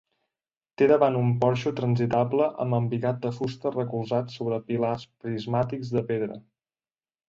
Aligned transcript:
Té 0.81 0.87
davant 0.91 1.17
un 1.19 1.29
porxo 1.43 1.73
transitable 1.81 2.49
amb 2.65 2.79
embigat 2.79 3.21
de 3.27 3.35
fusta 3.37 3.75
recolzat 3.79 4.37
sobre 4.41 4.63
pilars 4.73 5.09
prismàtics 5.23 5.97
de 5.99 6.09
pedra. 6.13 6.45